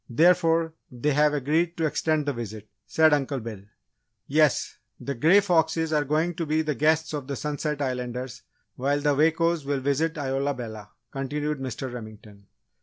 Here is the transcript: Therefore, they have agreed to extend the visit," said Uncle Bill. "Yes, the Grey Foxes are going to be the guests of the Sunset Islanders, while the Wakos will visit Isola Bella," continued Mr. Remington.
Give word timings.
Therefore, 0.09 0.73
they 0.91 1.11
have 1.13 1.31
agreed 1.35 1.77
to 1.77 1.85
extend 1.85 2.25
the 2.25 2.33
visit," 2.33 2.67
said 2.87 3.13
Uncle 3.13 3.39
Bill. 3.39 3.61
"Yes, 4.25 4.79
the 4.99 5.13
Grey 5.13 5.41
Foxes 5.41 5.93
are 5.93 6.03
going 6.05 6.33
to 6.37 6.45
be 6.47 6.63
the 6.63 6.73
guests 6.73 7.13
of 7.13 7.27
the 7.27 7.35
Sunset 7.35 7.83
Islanders, 7.83 8.41
while 8.77 8.99
the 8.99 9.13
Wakos 9.13 9.63
will 9.63 9.79
visit 9.79 10.17
Isola 10.17 10.55
Bella," 10.55 10.89
continued 11.11 11.59
Mr. 11.59 11.93
Remington. 11.93 12.47